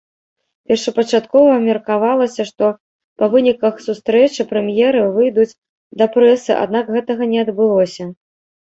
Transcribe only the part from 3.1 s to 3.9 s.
па выніках